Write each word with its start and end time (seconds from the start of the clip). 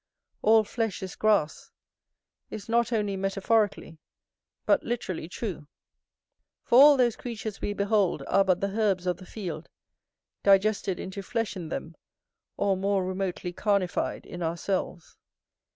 "All 0.41 0.63
flesh 0.63 1.03
is 1.03 1.15
grass," 1.15 1.69
is 2.49 2.67
not 2.67 2.91
only 2.91 3.15
metaphorically, 3.15 3.99
but 4.65 4.81
literally, 4.81 5.29
true; 5.29 5.67
for 6.63 6.79
all 6.81 6.97
those 6.97 7.15
creatures 7.15 7.61
we 7.61 7.73
behold 7.73 8.23
are 8.25 8.43
but 8.43 8.61
the 8.61 8.75
herbs 8.79 9.05
of 9.05 9.17
the 9.17 9.27
field, 9.27 9.69
digested 10.41 10.99
into 10.99 11.21
flesh 11.21 11.55
in 11.55 11.69
them, 11.69 11.95
or 12.57 12.75
more 12.75 13.05
remotely 13.05 13.53
carnified 13.53 14.25
in 14.25 14.41
ourselves. 14.41 15.17